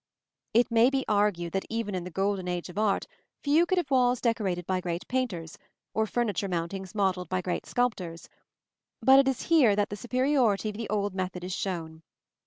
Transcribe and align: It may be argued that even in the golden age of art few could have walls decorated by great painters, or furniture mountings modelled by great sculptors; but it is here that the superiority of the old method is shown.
It 0.55 0.71
may 0.71 0.89
be 0.89 1.05
argued 1.07 1.53
that 1.53 1.67
even 1.69 1.93
in 1.93 2.05
the 2.05 2.09
golden 2.09 2.47
age 2.47 2.69
of 2.69 2.77
art 2.79 3.05
few 3.43 3.67
could 3.67 3.77
have 3.77 3.91
walls 3.91 4.19
decorated 4.19 4.65
by 4.65 4.81
great 4.81 5.07
painters, 5.07 5.59
or 5.93 6.07
furniture 6.07 6.47
mountings 6.47 6.95
modelled 6.95 7.29
by 7.29 7.41
great 7.41 7.67
sculptors; 7.67 8.27
but 9.03 9.19
it 9.19 9.27
is 9.27 9.43
here 9.43 9.75
that 9.75 9.89
the 9.89 9.95
superiority 9.95 10.69
of 10.69 10.75
the 10.77 10.89
old 10.89 11.13
method 11.13 11.43
is 11.43 11.53
shown. 11.53 12.01